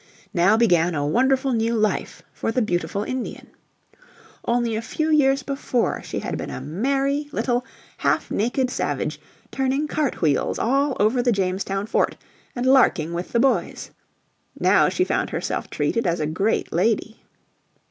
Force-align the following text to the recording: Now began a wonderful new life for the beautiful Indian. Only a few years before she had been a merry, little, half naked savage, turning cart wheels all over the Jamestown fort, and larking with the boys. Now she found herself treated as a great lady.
Now 0.33 0.57
began 0.57 0.95
a 0.95 1.05
wonderful 1.05 1.53
new 1.53 1.75
life 1.75 2.23
for 2.33 2.51
the 2.51 2.63
beautiful 2.63 3.03
Indian. 3.03 3.51
Only 4.43 4.75
a 4.75 4.81
few 4.81 5.11
years 5.11 5.43
before 5.43 6.01
she 6.01 6.17
had 6.21 6.39
been 6.39 6.49
a 6.49 6.59
merry, 6.59 7.29
little, 7.31 7.63
half 7.97 8.31
naked 8.31 8.71
savage, 8.71 9.19
turning 9.51 9.87
cart 9.87 10.19
wheels 10.19 10.57
all 10.57 10.97
over 10.99 11.21
the 11.21 11.31
Jamestown 11.31 11.85
fort, 11.85 12.17
and 12.55 12.65
larking 12.65 13.13
with 13.13 13.31
the 13.31 13.39
boys. 13.39 13.91
Now 14.59 14.89
she 14.89 15.03
found 15.03 15.29
herself 15.29 15.69
treated 15.69 16.07
as 16.07 16.19
a 16.19 16.25
great 16.25 16.73
lady. 16.73 17.21